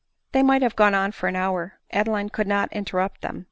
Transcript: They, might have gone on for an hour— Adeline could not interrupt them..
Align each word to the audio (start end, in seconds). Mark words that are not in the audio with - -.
They, 0.31 0.41
might 0.41 0.63
have 0.63 0.75
gone 0.75 0.95
on 0.95 1.11
for 1.11 1.29
an 1.29 1.35
hour— 1.35 1.77
Adeline 1.91 2.29
could 2.29 2.47
not 2.47 2.73
interrupt 2.73 3.21
them.. 3.21 3.39